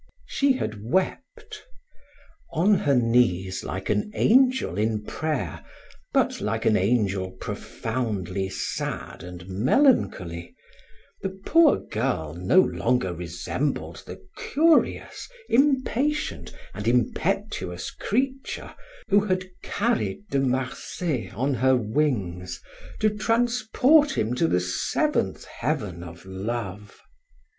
She 0.25 0.53
had 0.53 0.83
wept. 0.83 1.61
On 2.53 2.73
her 2.73 2.95
knees 2.95 3.63
like 3.63 3.87
an 3.91 4.09
angel 4.15 4.75
in 4.79 5.03
prayer, 5.05 5.63
but 6.11 6.41
like 6.41 6.65
an 6.65 6.75
angel 6.75 7.29
profoundly 7.33 8.49
sad 8.49 9.21
and 9.21 9.47
melancholy, 9.47 10.55
the 11.21 11.29
poor 11.29 11.77
girl 11.77 12.33
no 12.33 12.61
longer 12.61 13.13
resembled 13.13 14.01
the 14.07 14.27
curious, 14.35 15.29
impatient, 15.49 16.51
and 16.73 16.87
impetuous 16.87 17.91
creature 17.91 18.73
who 19.09 19.19
had 19.25 19.51
carried 19.61 20.27
De 20.31 20.39
Marsay 20.39 21.29
on 21.29 21.53
her 21.53 21.75
wings 21.75 22.59
to 23.01 23.11
transport 23.15 24.17
him 24.17 24.33
to 24.33 24.47
the 24.47 24.59
seventh 24.61 25.45
heaven 25.45 26.01
of 26.01 26.25
love. 26.25 27.01